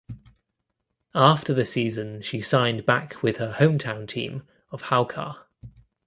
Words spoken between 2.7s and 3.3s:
back